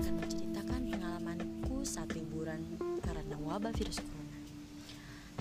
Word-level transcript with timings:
akan 0.00 0.16
menceritakan 0.16 0.80
pengalamanku 0.88 1.84
saat 1.84 2.08
liburan 2.16 2.64
karena 3.04 3.36
wabah 3.36 3.68
virus 3.76 4.00
corona. 4.00 4.40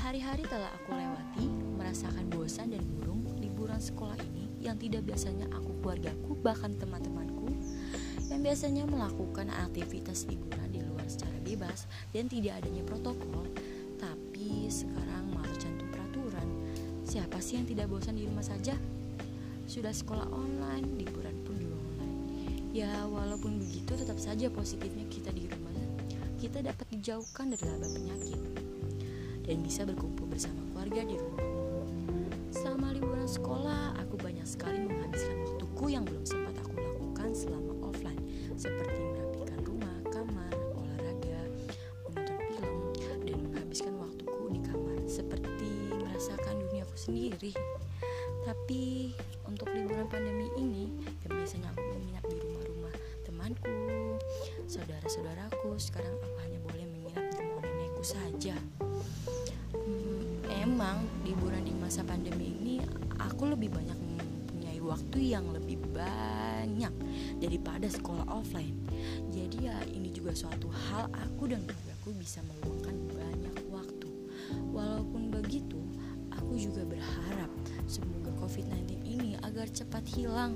Hari-hari 0.04 0.44
telah 0.52 0.68
aku 0.76 1.00
lewati, 1.00 1.48
merasakan 1.80 2.28
bosan 2.28 2.76
dan 2.76 2.84
burung 3.00 3.24
liburan 3.40 3.80
sekolah 3.80 4.20
ini 4.20 4.52
yang 4.60 4.76
tidak 4.76 5.08
biasanya 5.08 5.48
aku, 5.56 5.72
keluargaku, 5.80 6.36
bahkan 6.44 6.76
teman-temanku 6.76 7.48
yang 8.28 8.44
biasanya 8.44 8.84
melakukan 8.84 9.48
aktivitas 9.48 10.28
liburan 10.28 10.68
di 10.76 10.84
luar 10.84 11.08
secara 11.08 11.40
bebas 11.40 11.88
dan 12.12 12.28
tidak 12.28 12.60
adanya 12.60 12.84
protokol. 12.84 13.48
Tapi 13.96 14.68
sekarang 14.68 15.40
malah 15.40 15.56
cantum 15.56 15.88
peraturan. 15.88 16.48
Siapa 17.08 17.40
sih 17.40 17.64
yang 17.64 17.68
tidak 17.68 17.88
bosan 17.88 18.20
di 18.20 18.28
rumah 18.28 18.44
saja? 18.44 18.76
Sudah 19.72 19.96
sekolah 19.96 20.28
online, 20.36 21.00
liburan 21.00 21.48
pun 21.48 21.56
di 21.56 21.64
rumah 21.64 21.89
Ya, 22.80 23.04
walaupun 23.12 23.60
begitu 23.60 23.92
tetap 23.92 24.16
saja 24.16 24.48
positifnya 24.48 25.04
kita 25.12 25.36
di 25.36 25.52
rumah. 25.52 25.76
Kita 26.40 26.64
dapat 26.64 26.88
dijauhkan 26.96 27.52
dari 27.52 27.68
laba 27.68 27.92
penyakit 27.92 28.40
dan 29.44 29.60
bisa 29.60 29.84
berkumpul 29.84 30.32
bersama 30.32 30.64
keluarga 30.72 31.04
di 31.04 31.20
rumah. 31.20 31.44
Selama 32.56 32.96
liburan 32.96 33.28
sekolah, 33.28 34.00
aku 34.00 34.16
banyak 34.24 34.48
sekali 34.48 34.80
menghabiskan 34.80 35.44
waktuku 35.44 35.92
yang 35.92 36.08
belum 36.08 36.24
sempat 36.24 36.56
aku 36.64 36.80
lakukan 36.80 37.36
selama 37.36 37.76
offline, 37.84 38.24
seperti 38.56 38.96
merapikan 39.12 39.60
rumah, 39.68 39.98
kamar, 40.08 40.54
olahraga, 40.80 41.40
menonton 42.08 42.40
film, 42.48 42.80
dan 43.28 43.38
menghabiskan 43.44 43.94
waktuku 44.00 44.56
di 44.56 44.62
kamar, 44.64 45.00
seperti 45.04 45.72
merasakan 46.00 46.64
duniaku 46.64 46.96
sendiri. 46.96 47.52
Tapi 48.48 49.12
untuk 49.44 49.68
liburan 49.76 50.08
pandemi 50.08 50.39
saudara-saudaraku, 54.70 55.78
sekarang 55.80 56.14
aku 56.20 56.38
hanya 56.46 56.60
boleh 56.62 56.86
menginap 56.90 57.26
di 57.34 57.38
rumah 57.42 57.64
nenekku 57.66 58.04
saja 58.06 58.56
memang 60.80 61.02
liburan 61.28 61.66
di 61.66 61.74
masa 61.76 62.06
pandemi 62.08 62.56
ini 62.56 62.76
aku 63.18 63.52
lebih 63.52 63.74
banyak 63.74 64.00
mempunyai 64.00 64.80
waktu 64.80 65.34
yang 65.34 65.50
lebih 65.50 65.82
banyak 65.92 66.94
daripada 67.42 67.90
sekolah 67.90 68.24
offline. 68.30 68.78
Jadi 69.34 69.66
ya 69.66 69.76
ini 69.92 70.14
juga 70.14 70.32
suatu 70.38 70.70
hal 70.70 71.10
aku 71.10 71.50
dan 71.52 71.66
keluargaku 71.66 72.16
bisa 72.22 72.40
meluangkan 72.46 72.96
banyak 73.12 73.56
waktu. 73.74 74.10
Walaupun 74.72 75.34
begitu, 75.34 75.82
aku 76.32 76.56
juga 76.56 76.88
berharap 76.88 77.52
semoga 77.90 78.30
COVID-19 78.40 79.04
ini 79.04 79.36
agar 79.42 79.68
cepat 79.74 80.06
hilang 80.06 80.56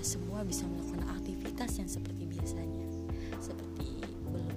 kita 0.00 0.16
semua 0.16 0.40
bisa 0.40 0.64
melakukan 0.64 1.04
aktivitas 1.12 1.76
yang 1.76 1.84
seperti 1.84 2.24
biasanya. 2.24 2.88
Seperti 3.36 4.00
belum 4.32 4.56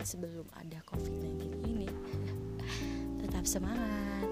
sebelum 0.00 0.48
ada 0.56 0.80
COVID-19 0.88 1.68
ini. 1.68 1.84
Tetap 3.20 3.44
semangat. 3.44 4.29